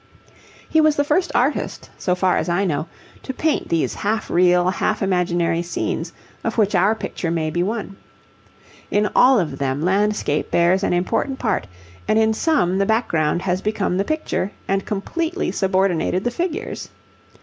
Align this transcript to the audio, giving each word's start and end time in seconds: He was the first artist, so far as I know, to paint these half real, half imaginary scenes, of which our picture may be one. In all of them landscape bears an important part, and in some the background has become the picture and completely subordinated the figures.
He 0.67 0.81
was 0.81 0.95
the 0.95 1.03
first 1.03 1.31
artist, 1.35 1.91
so 1.99 2.15
far 2.15 2.37
as 2.37 2.49
I 2.49 2.65
know, 2.65 2.87
to 3.21 3.35
paint 3.35 3.69
these 3.69 3.93
half 3.93 4.31
real, 4.31 4.71
half 4.71 5.03
imaginary 5.03 5.61
scenes, 5.61 6.11
of 6.43 6.57
which 6.57 6.73
our 6.73 6.95
picture 6.95 7.29
may 7.29 7.51
be 7.51 7.61
one. 7.61 7.97
In 8.89 9.11
all 9.15 9.39
of 9.39 9.59
them 9.59 9.83
landscape 9.83 10.49
bears 10.49 10.81
an 10.81 10.93
important 10.93 11.37
part, 11.37 11.67
and 12.07 12.17
in 12.17 12.33
some 12.33 12.79
the 12.79 12.85
background 12.87 13.43
has 13.43 13.61
become 13.61 13.95
the 13.97 14.03
picture 14.03 14.51
and 14.67 14.87
completely 14.87 15.51
subordinated 15.51 16.23
the 16.23 16.31
figures. 16.31 16.89